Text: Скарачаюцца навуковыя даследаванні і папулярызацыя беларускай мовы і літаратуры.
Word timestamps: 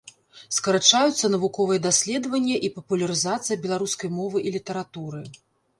Скарачаюцца 0.55 1.31
навуковыя 1.35 1.83
даследаванні 1.87 2.57
і 2.69 2.73
папулярызацыя 2.79 3.61
беларускай 3.69 4.09
мовы 4.19 4.37
і 4.47 4.57
літаратуры. 4.59 5.21